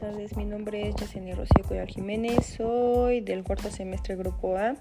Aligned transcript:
tardes, 0.00 0.34
mi 0.34 0.46
nombre 0.46 0.88
es 0.88 0.94
Yesenia 0.94 1.34
Rocío 1.34 1.62
Coyal 1.68 1.86
Jiménez, 1.86 2.56
soy 2.56 3.20
del 3.20 3.44
cuarto 3.44 3.70
semestre 3.70 4.16
Grupo 4.16 4.56
A 4.56 4.76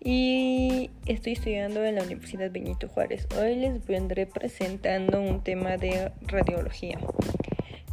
y 0.00 0.90
estoy 1.06 1.34
estudiando 1.34 1.84
en 1.84 1.94
la 1.94 2.02
Universidad 2.02 2.50
Benito 2.50 2.88
Juárez. 2.88 3.28
Hoy 3.38 3.54
les 3.54 3.86
vendré 3.86 4.26
presentando 4.26 5.20
un 5.20 5.44
tema 5.44 5.76
de 5.76 6.10
radiología. 6.22 6.98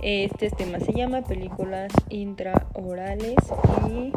Este 0.02 0.50
tema 0.50 0.80
se 0.80 0.94
llama 0.94 1.22
películas 1.22 1.94
intraorales 2.10 3.36
y 3.92 4.12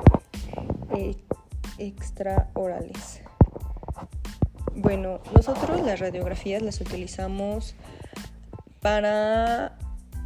eh, 0.97 1.17
extraorales. 1.77 3.23
Bueno, 4.77 5.21
nosotros 5.35 5.85
las 5.85 6.01
radiografías 6.01 6.63
las 6.63 6.81
utilizamos 6.81 7.75
para 8.81 9.77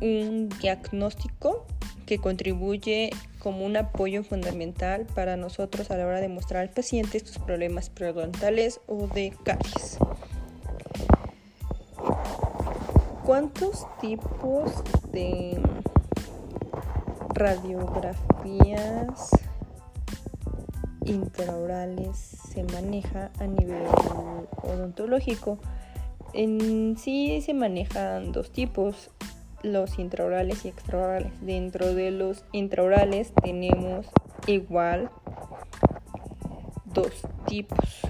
un 0.00 0.48
diagnóstico 0.60 1.66
que 2.06 2.18
contribuye 2.18 3.10
como 3.38 3.64
un 3.64 3.76
apoyo 3.76 4.24
fundamental 4.24 5.06
para 5.14 5.36
nosotros 5.36 5.90
a 5.90 5.96
la 5.96 6.06
hora 6.06 6.20
de 6.20 6.28
mostrar 6.28 6.62
al 6.62 6.70
paciente 6.70 7.20
sus 7.20 7.38
problemas 7.38 7.90
periodontales 7.90 8.80
o 8.86 9.06
de 9.08 9.32
caries. 9.44 9.98
¿Cuántos 13.24 13.86
tipos 14.00 14.70
de 15.12 15.58
radiografías 17.34 19.30
intraorales 21.06 22.16
se 22.50 22.64
maneja 22.64 23.30
a 23.38 23.46
nivel 23.46 23.86
odontológico? 24.62 25.58
En 26.34 26.96
sí 26.98 27.40
se 27.40 27.54
manejan 27.54 28.32
dos 28.32 28.50
tipos, 28.50 29.10
los 29.64 29.98
intraorales 29.98 30.64
y 30.64 30.68
extraorales. 30.68 31.32
Dentro 31.40 31.94
de 31.94 32.10
los 32.10 32.44
intraorales 32.52 33.32
tenemos 33.42 34.06
igual 34.46 35.10
dos 36.84 37.10
tipos. 37.46 38.02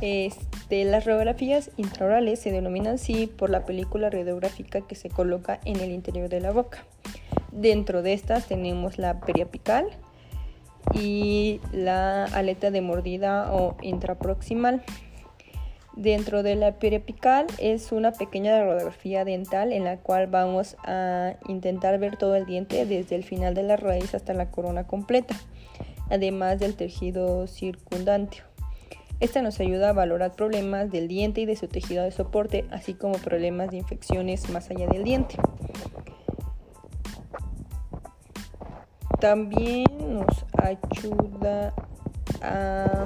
Este, 0.00 0.84
las 0.84 1.04
radiografías 1.04 1.70
intraorales 1.76 2.40
se 2.40 2.50
denominan 2.50 2.94
así 2.94 3.28
por 3.28 3.50
la 3.50 3.64
película 3.64 4.10
radiográfica 4.10 4.80
que 4.80 4.96
se 4.96 5.08
coloca 5.08 5.60
en 5.64 5.76
el 5.76 5.92
interior 5.92 6.28
de 6.28 6.40
la 6.40 6.50
boca. 6.50 6.84
Dentro 7.52 8.02
de 8.02 8.12
estas 8.12 8.48
tenemos 8.48 8.98
la 8.98 9.20
periapical 9.20 9.86
y 10.94 11.60
la 11.72 12.24
aleta 12.24 12.70
de 12.70 12.80
mordida 12.80 13.52
o 13.52 13.76
intraproximal. 13.82 14.82
Dentro 15.94 16.42
de 16.42 16.56
la 16.56 16.78
periapical 16.78 17.46
es 17.58 17.92
una 17.92 18.12
pequeña 18.12 18.58
radiografía 18.58 19.26
dental 19.26 19.72
en 19.72 19.84
la 19.84 19.98
cual 19.98 20.26
vamos 20.26 20.76
a 20.84 21.34
intentar 21.48 21.98
ver 21.98 22.16
todo 22.16 22.34
el 22.34 22.46
diente 22.46 22.86
desde 22.86 23.14
el 23.14 23.24
final 23.24 23.54
de 23.54 23.62
la 23.62 23.76
raíz 23.76 24.14
hasta 24.14 24.32
la 24.32 24.50
corona 24.50 24.86
completa, 24.86 25.36
además 26.08 26.58
del 26.58 26.76
tejido 26.76 27.46
circundante. 27.46 28.38
Esta 29.20 29.42
nos 29.42 29.60
ayuda 29.60 29.90
a 29.90 29.92
valorar 29.92 30.32
problemas 30.32 30.90
del 30.90 31.08
diente 31.08 31.42
y 31.42 31.46
de 31.46 31.56
su 31.56 31.68
tejido 31.68 32.04
de 32.04 32.10
soporte, 32.10 32.64
así 32.70 32.94
como 32.94 33.18
problemas 33.18 33.70
de 33.70 33.76
infecciones 33.76 34.48
más 34.48 34.70
allá 34.70 34.86
del 34.86 35.04
diente. 35.04 35.36
También 39.20 39.84
nos 40.08 40.44
ayuda 40.56 41.72
a 42.40 43.04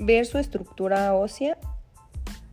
ver 0.00 0.26
su 0.26 0.38
estructura 0.38 1.14
ósea 1.14 1.58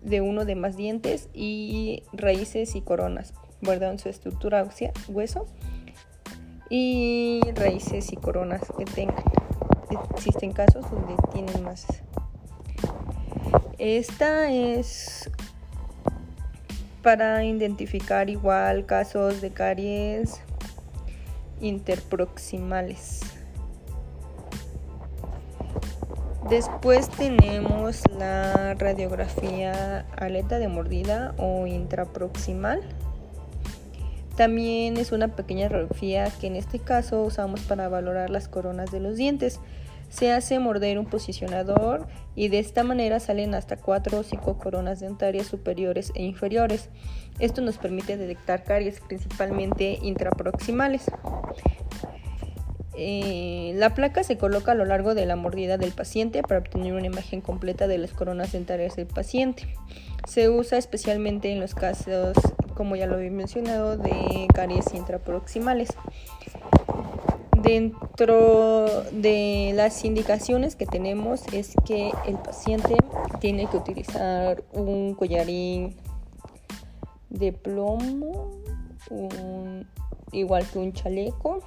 de 0.01 0.21
uno 0.21 0.45
de 0.45 0.55
más 0.55 0.77
dientes 0.77 1.29
y 1.33 2.03
raíces 2.13 2.75
y 2.75 2.81
coronas. 2.81 3.33
Perdón, 3.61 3.97
su 3.99 4.09
estructura 4.09 4.63
ósea, 4.63 4.91
hueso 5.07 5.47
y 6.69 7.41
raíces 7.55 8.11
y 8.11 8.17
coronas 8.17 8.61
que 8.77 8.85
tengan. 8.85 9.23
Existen 10.15 10.51
casos 10.51 10.89
donde 10.91 11.15
tienen 11.33 11.63
más. 11.63 11.87
Esta 13.77 14.51
es 14.51 15.29
para 17.01 17.43
identificar 17.45 18.29
igual 18.29 18.85
casos 18.85 19.39
de 19.39 19.51
caries 19.51 20.41
interproximales. 21.61 23.36
Después 26.49 27.09
tenemos 27.09 28.03
la 28.17 28.73
radiografía 28.75 30.05
aleta 30.15 30.59
de 30.59 30.69
mordida 30.69 31.35
o 31.37 31.67
intraproximal. 31.67 32.81
También 34.37 34.95
es 34.95 35.11
una 35.11 35.35
pequeña 35.35 35.67
radiografía 35.67 36.31
que 36.39 36.47
en 36.47 36.55
este 36.55 36.79
caso 36.79 37.21
usamos 37.23 37.59
para 37.61 37.89
valorar 37.89 38.29
las 38.29 38.47
coronas 38.47 38.91
de 38.91 39.01
los 39.01 39.17
dientes. 39.17 39.59
Se 40.09 40.31
hace 40.31 40.57
morder 40.59 40.99
un 40.99 41.05
posicionador 41.05 42.07
y 42.33 42.47
de 42.47 42.59
esta 42.59 42.85
manera 42.85 43.19
salen 43.19 43.53
hasta 43.53 43.75
4 43.75 44.19
o 44.19 44.23
5 44.23 44.57
coronas 44.57 45.01
dentarias 45.01 45.47
superiores 45.47 46.13
e 46.15 46.23
inferiores. 46.23 46.87
Esto 47.39 47.59
nos 47.59 47.77
permite 47.77 48.15
detectar 48.15 48.63
caries 48.63 49.01
principalmente 49.01 49.99
intraproximales. 50.01 51.11
Eh, 52.99 53.73
la 53.75 53.93
placa 53.93 54.23
se 54.23 54.39
coloca 54.39 54.71
a 54.71 54.75
lo 54.75 54.83
largo 54.83 55.13
de 55.13 55.27
la 55.27 55.35
mordida 55.35 55.77
del 55.77 55.91
paciente 55.91 56.41
para 56.41 56.61
obtener 56.61 56.93
una 56.93 57.05
imagen 57.05 57.41
completa 57.41 57.87
de 57.87 57.99
las 57.99 58.11
coronas 58.11 58.51
dentarias 58.51 58.95
del 58.95 59.05
paciente. 59.05 59.67
Se 60.27 60.49
usa 60.49 60.79
especialmente 60.79 61.51
en 61.51 61.59
los 61.59 61.75
casos, 61.75 62.35
como 62.73 62.95
ya 62.95 63.05
lo 63.05 63.19
he 63.19 63.29
mencionado, 63.29 63.97
de 63.97 64.47
caries 64.51 64.91
intraproximales. 64.95 65.89
Dentro 67.61 69.03
de 69.11 69.73
las 69.75 70.03
indicaciones 70.03 70.75
que 70.75 70.87
tenemos 70.87 71.43
es 71.53 71.75
que 71.85 72.11
el 72.25 72.37
paciente 72.37 72.95
tiene 73.39 73.67
que 73.67 73.77
utilizar 73.77 74.63
un 74.73 75.13
collarín 75.13 75.97
de 77.29 77.53
plomo, 77.53 78.49
igual 80.31 80.65
que 80.71 80.79
un 80.79 80.93
chaleco 80.93 81.61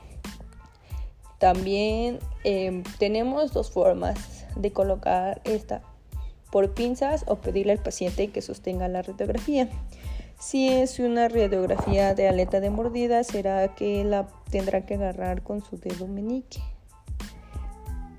también 1.41 2.19
em, 2.45 2.85
tenemos 2.99 3.53
dos 3.53 3.71
formas 3.71 4.45
de 4.57 4.73
colocar 4.73 5.41
esta 5.45 5.81
por 6.53 6.75
pinzas 6.75 7.25
o 7.27 7.37
pedirle 7.37 7.73
al 7.73 7.79
paciente 7.79 8.29
que 8.29 8.43
sostenga 8.43 8.89
la 8.89 9.01
radiografía. 9.01 9.69
Si 10.39 10.69
es 10.69 10.99
una 10.99 11.29
radiografía 11.29 12.15
de 12.15 12.29
aleta 12.29 12.61
de 12.61 12.69
mordida, 12.69 13.25
será 13.25 13.75
que 13.75 14.05
la 14.05 14.29
tendrá 14.51 14.85
que 14.85 14.95
agarrar 14.95 15.43
con 15.43 15.63
su 15.65 15.79
dedo 15.79 16.07
meñique. 16.07 16.61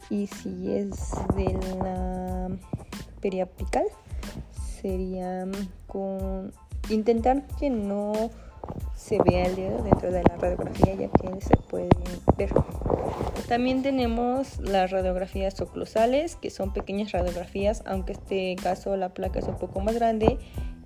Y 0.09 0.25
si 0.27 0.71
es 0.71 1.11
de 1.35 1.53
la 1.83 2.49
periapical, 3.21 3.85
sería 4.81 5.45
con 5.85 6.53
intentar 6.89 7.45
que 7.59 7.69
no 7.69 8.31
se 9.01 9.17
vea 9.23 9.45
el 9.45 9.55
dedo 9.55 9.81
dentro 9.81 10.11
de 10.11 10.21
la 10.23 10.35
radiografía 10.37 10.93
ya 10.93 11.07
que 11.09 11.41
se 11.41 11.57
puede 11.57 11.89
ver. 12.37 12.49
También 13.47 13.81
tenemos 13.81 14.59
las 14.59 14.91
radiografías 14.91 15.59
oclusales, 15.59 16.35
que 16.35 16.51
son 16.51 16.71
pequeñas 16.71 17.11
radiografías, 17.11 17.81
aunque 17.85 18.13
en 18.13 18.19
este 18.19 18.55
caso 18.61 18.95
la 18.97 19.09
placa 19.09 19.39
es 19.39 19.47
un 19.47 19.57
poco 19.57 19.81
más 19.81 19.95
grande 19.95 20.37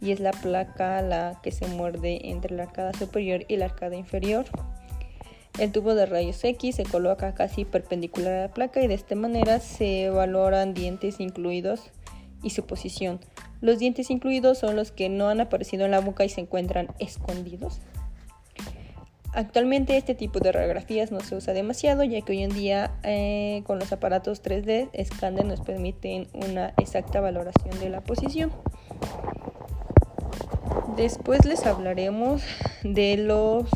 y 0.02 0.12
es 0.12 0.22
la 0.22 0.32
placa 0.32 1.02
la 1.02 1.40
que 1.44 1.52
se 1.52 1.68
muerde 1.68 2.30
entre 2.30 2.56
la 2.56 2.64
arcada 2.64 2.94
superior 2.94 3.44
y 3.50 3.58
la 3.58 3.66
arcada 3.66 3.96
inferior. 3.96 4.46
El 5.60 5.72
tubo 5.72 5.94
de 5.94 6.06
rayos 6.06 6.44
X 6.44 6.76
se 6.76 6.84
coloca 6.84 7.34
casi 7.34 7.66
perpendicular 7.66 8.34
a 8.34 8.42
la 8.44 8.54
placa 8.54 8.82
y 8.82 8.88
de 8.88 8.94
esta 8.94 9.16
manera 9.16 9.60
se 9.60 10.10
valoran 10.10 10.74
dientes 10.74 11.20
incluidos 11.20 11.92
y 12.44 12.52
su 12.52 12.66
posición. 12.66 13.20
Los 13.62 13.80
dientes 13.80 14.10
incluidos 14.10 14.58
son 14.58 14.76
los 14.76 14.92
que 14.92 15.10
no 15.10 15.28
han 15.28 15.42
aparecido 15.42 15.86
en 15.86 15.92
la 15.92 16.00
boca 16.00 16.24
y 16.24 16.30
se 16.30 16.42
encuentran 16.42 16.88
escondidos. 17.00 17.82
Actualmente 19.36 19.98
este 19.98 20.16
tipo 20.16 20.40
de 20.40 20.54
radiografías 20.54 21.12
no 21.12 21.20
se 21.20 21.36
usa 21.36 21.54
demasiado 21.54 22.06
ya 22.06 22.22
que 22.22 22.32
hoy 22.32 22.44
en 22.44 22.54
día 22.54 22.92
eh, 23.04 23.64
con 23.66 23.80
los 23.80 23.92
aparatos 23.92 24.42
3D 24.42 24.90
escáner 24.94 25.44
nos 25.44 25.60
permiten 25.60 26.30
una 26.32 26.74
exacta 26.78 27.20
valoración 27.20 27.78
de 27.82 27.90
la 27.90 28.00
posición. 28.00 28.54
Después 30.96 31.44
les 31.44 31.66
hablaremos 31.66 32.44
de 32.84 33.18
los 33.18 33.70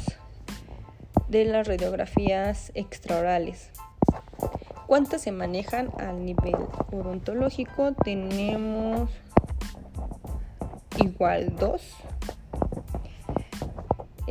de 1.28 1.44
las 1.44 1.68
radiografías 1.68 2.72
extraorales. 2.74 3.70
¿Cuántas 4.88 5.24
se 5.24 5.34
manejan 5.34 5.92
al 6.00 6.24
nivel 6.24 6.56
odontológico? 6.94 7.92
Tenemos 8.06 9.10
igual 11.02 11.54
dos 11.58 11.82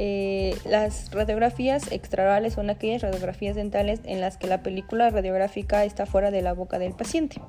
eh, 0.00 0.56
las 0.64 1.10
radiografías 1.10 1.90
extraorales 1.90 2.52
son 2.52 2.70
aquellas 2.70 3.02
radiografías 3.02 3.56
dentales 3.56 3.98
en 4.04 4.20
las 4.20 4.36
que 4.36 4.46
la 4.46 4.62
película 4.62 5.10
radiográfica 5.10 5.84
está 5.84 6.06
fuera 6.06 6.30
de 6.30 6.40
la 6.40 6.52
boca 6.52 6.78
del 6.78 6.92
paciente. 6.92 7.40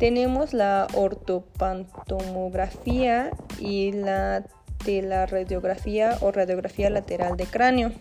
Tenemos 0.00 0.52
la 0.52 0.88
ortopantomografía 0.94 3.30
y 3.60 3.92
la 3.92 4.42
de 4.84 5.02
la 5.02 5.26
radiografía 5.26 6.18
o 6.22 6.32
radiografía 6.32 6.90
lateral 6.90 7.36
de 7.36 7.46
cráneo. 7.46 7.92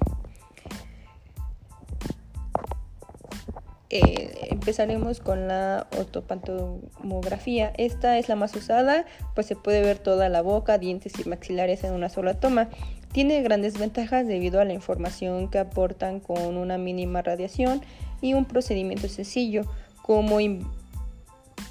Eh, 3.91 4.47
empezaremos 4.49 5.19
con 5.19 5.47
la 5.47 5.85
ortopantomografía. 5.95 7.71
Esta 7.77 8.17
es 8.17 8.29
la 8.29 8.35
más 8.35 8.55
usada, 8.55 9.05
pues 9.35 9.45
se 9.45 9.55
puede 9.55 9.81
ver 9.81 9.99
toda 9.99 10.27
la 10.27 10.41
boca, 10.41 10.79
dientes 10.79 11.13
y 11.19 11.29
maxilares 11.29 11.83
en 11.83 11.93
una 11.93 12.09
sola 12.09 12.39
toma. 12.39 12.69
Tiene 13.11 13.41
grandes 13.41 13.77
ventajas 13.77 14.25
debido 14.25 14.61
a 14.61 14.65
la 14.65 14.73
información 14.73 15.49
que 15.49 15.59
aportan 15.59 16.19
con 16.19 16.57
una 16.57 16.77
mínima 16.77 17.21
radiación 17.21 17.81
y 18.21 18.33
un 18.33 18.45
procedimiento 18.45 19.09
sencillo 19.09 19.63
como 20.01 20.39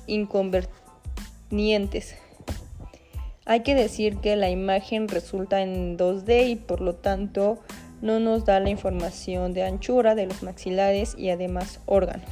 inconvenientes. 0.06 2.16
Hay 3.46 3.60
que 3.60 3.74
decir 3.74 4.18
que 4.18 4.36
la 4.36 4.50
imagen 4.50 5.08
resulta 5.08 5.62
en 5.62 5.96
2D 5.96 6.50
y 6.50 6.56
por 6.56 6.82
lo 6.82 6.94
tanto 6.94 7.58
no 8.02 8.20
nos 8.20 8.44
da 8.44 8.60
la 8.60 8.70
información 8.70 9.54
de 9.54 9.64
anchura 9.64 10.14
de 10.14 10.26
los 10.26 10.42
maxilares 10.42 11.14
y 11.18 11.30
además 11.30 11.80
órganos. 11.86 12.28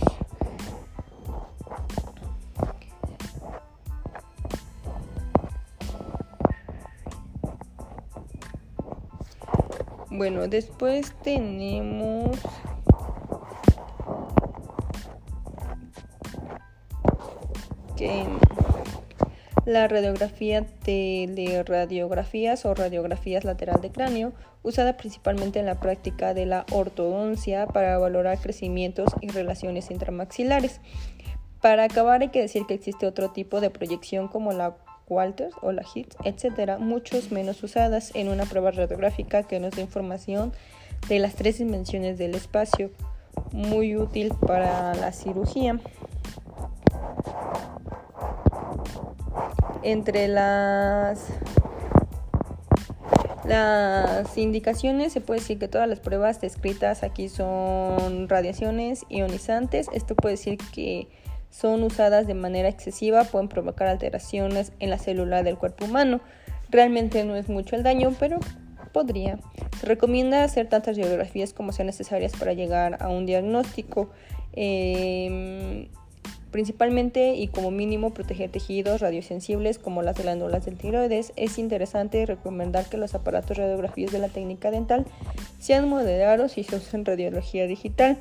Bueno, 10.11 10.49
después 10.49 11.13
tenemos 11.23 12.39
que 17.97 18.25
la 19.67 19.87
radiografía 19.87 20.63
de 20.87 21.63
radiografías 21.67 22.65
o 22.65 22.73
radiografías 22.73 23.45
lateral 23.45 23.83
de 23.83 23.91
cráneo, 23.91 24.33
usada 24.63 24.97
principalmente 24.97 25.59
en 25.59 25.67
la 25.67 25.79
práctica 25.79 26.33
de 26.33 26.47
la 26.47 26.65
ortodoncia 26.73 27.67
para 27.67 27.99
valorar 27.99 28.39
crecimientos 28.39 29.13
y 29.21 29.29
relaciones 29.29 29.91
intramaxilares. 29.91 30.81
Para 31.61 31.85
acabar 31.85 32.23
hay 32.23 32.29
que 32.29 32.41
decir 32.41 32.63
que 32.67 32.75
existe 32.75 33.07
otro 33.07 33.31
tipo 33.31 33.61
de 33.61 33.69
proyección 33.69 34.29
como 34.29 34.53
la 34.53 34.77
Walters 35.09 35.55
o 35.63 35.73
la 35.73 35.83
HITS, 35.83 36.17
etcétera, 36.25 36.79
muchos 36.79 37.33
menos 37.33 37.63
usadas 37.63 38.13
en 38.15 38.29
una 38.29 38.45
prueba 38.45 38.71
radiográfica 38.71 39.43
que 39.43 39.61
nos 39.61 39.75
da 39.75 39.83
información 39.83 40.53
de 41.09 41.19
las 41.19 41.35
tres 41.35 41.59
dimensiones 41.59 42.19
del 42.19 42.35
espacio, 42.35 42.91
muy 43.53 43.97
útil 43.97 44.33
para 44.47 44.95
la 44.95 45.13
cirugía. 45.13 45.81
entre 49.83 50.29
las 50.29 51.27
las 53.45 54.37
indicaciones 54.37 55.13
se 55.13 55.23
puede 55.23 55.41
decir 55.41 55.59
que 55.59 55.69
todas 55.69 55.89
las 55.89 56.01
pruebas 56.01 56.39
descritas 56.41 57.03
aquí 57.03 57.31
son 57.31 58.29
radiaciones 58.29 59.07
ionizantes. 59.09 59.89
Esto 59.95 60.15
puede 60.15 60.35
decir 60.35 60.59
que 60.75 61.09
son 61.51 61.83
usadas 61.83 62.27
de 62.27 62.35
manera 62.35 62.69
excesiva, 62.69 63.25
pueden 63.25 63.49
provocar 63.49 63.89
alteraciones 63.89 64.73
en 64.81 64.91
la 64.91 64.99
célula 64.99 65.43
del 65.43 65.59
cuerpo 65.59 65.85
humano. 65.85 66.21
Realmente 66.71 67.25
no 67.25 67.37
es 67.37 67.49
mucho 67.49 67.77
el 67.77 67.83
daño, 67.83 68.15
pero 68.19 68.39
podría. 68.93 69.39
Se 69.81 69.87
recomienda 69.87 70.45
hacer 70.45 70.69
tantas 70.69 70.97
radiografías 70.97 71.53
como 71.53 71.73
sean 71.73 71.87
necesarias 71.87 72.33
para 72.39 72.53
llegar 72.53 73.03
a 73.03 73.09
un 73.09 73.27
diagnóstico. 73.27 74.11
Eh, 74.53 75.89
Principalmente 76.51 77.35
y 77.35 77.49
como 77.49 77.71
mínimo 77.71 78.15
proteger 78.15 78.51
tejidos 78.51 79.03
radiosensibles 79.03 79.79
como 79.79 80.01
las 80.01 80.17
glándulas 80.17 80.65
del 80.65 80.79
tiroides. 80.79 81.35
Es 81.37 81.59
interesante 81.59 82.25
recomendar 82.25 82.87
que 82.87 82.97
los 82.97 83.15
aparatos 83.15 83.59
radiografías 83.59 84.13
de 84.13 84.19
la 84.19 84.29
técnica 84.29 84.71
dental 84.71 85.05
sean 85.59 85.89
moderados 85.89 86.57
y 86.57 86.65
se 86.65 86.77
usen 86.77 87.05
radiología 87.05 87.67
digital. 87.67 88.17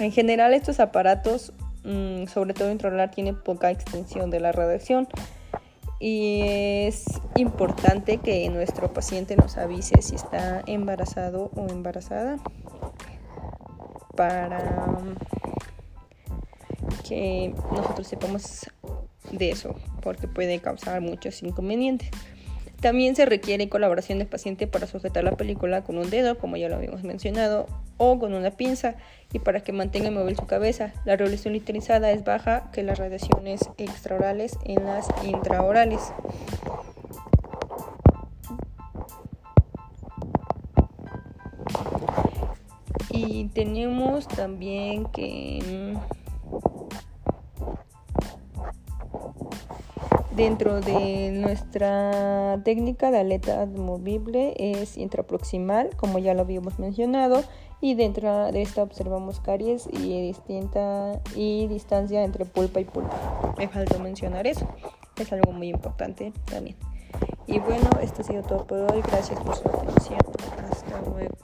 En 0.00 0.10
general 0.10 0.54
estos 0.54 0.80
aparatos, 0.80 1.52
mm, 1.84 2.26
sobre 2.26 2.54
todo 2.54 2.70
intraoral, 2.70 3.10
tienen 3.10 3.40
poca 3.40 3.70
extensión 3.70 4.30
de 4.30 4.40
la 4.40 4.52
radiación 4.52 5.08
y 6.00 6.40
es 6.42 7.04
importante 7.36 8.18
que 8.18 8.48
nuestro 8.50 8.92
paciente 8.92 9.36
nos 9.36 9.56
avise 9.56 10.02
si 10.02 10.14
está 10.14 10.62
embarazado 10.66 11.50
o 11.54 11.66
embarazada 11.68 12.36
para 14.16 14.98
que 17.08 17.54
nosotros 17.72 18.06
sepamos 18.06 18.66
de 19.32 19.50
eso, 19.50 19.74
porque 20.02 20.28
puede 20.28 20.58
causar 20.58 21.00
muchos 21.00 21.42
inconvenientes. 21.42 22.10
También 22.80 23.16
se 23.16 23.24
requiere 23.24 23.68
colaboración 23.68 24.18
del 24.18 24.28
paciente 24.28 24.66
para 24.66 24.86
sujetar 24.86 25.24
la 25.24 25.32
película 25.32 25.84
con 25.84 25.96
un 25.96 26.10
dedo, 26.10 26.36
como 26.38 26.56
ya 26.56 26.68
lo 26.68 26.76
habíamos 26.76 27.02
mencionado, 27.02 27.66
o 27.96 28.18
con 28.18 28.34
una 28.34 28.50
pinza, 28.50 28.94
y 29.32 29.40
para 29.40 29.60
que 29.60 29.72
mantenga 29.72 30.10
móvil 30.10 30.36
su 30.36 30.46
cabeza. 30.46 30.92
La 31.04 31.16
radiación 31.16 31.54
utilizada 31.54 32.10
es 32.12 32.24
baja 32.24 32.70
que 32.72 32.82
las 32.82 32.98
radiaciones 32.98 33.60
extraorales 33.78 34.56
en 34.64 34.84
las 34.84 35.08
intraorales. 35.24 36.00
Y 43.10 43.46
tenemos 43.48 44.26
también 44.28 45.06
que 45.06 45.94
mm, 45.94 46.24
Dentro 50.36 50.80
de 50.80 51.30
nuestra 51.30 52.60
técnica 52.64 53.12
de 53.12 53.18
aleta 53.20 53.66
movible 53.66 54.54
es 54.58 54.98
intraproximal, 54.98 55.90
como 55.96 56.18
ya 56.18 56.34
lo 56.34 56.40
habíamos 56.40 56.80
mencionado, 56.80 57.44
y 57.84 57.92
dentro 57.92 58.50
de 58.50 58.62
esta 58.62 58.82
observamos 58.82 59.40
caries 59.40 59.86
y 59.92 60.22
distinta 60.22 61.20
y 61.36 61.66
distancia 61.66 62.24
entre 62.24 62.46
pulpa 62.46 62.80
y 62.80 62.84
pulpa. 62.86 63.54
Me 63.58 63.68
faltó 63.68 63.98
mencionar 63.98 64.46
eso, 64.46 64.66
es 65.18 65.30
algo 65.34 65.52
muy 65.52 65.68
importante 65.68 66.32
también. 66.46 66.76
Y 67.46 67.58
bueno, 67.58 67.90
esto 68.00 68.22
ha 68.22 68.24
sido 68.24 68.42
todo 68.42 68.66
por 68.66 68.90
hoy. 68.90 69.02
Gracias 69.02 69.38
por 69.38 69.54
su 69.54 69.68
atención. 69.68 70.18
Hasta 70.70 71.02
luego. 71.10 71.36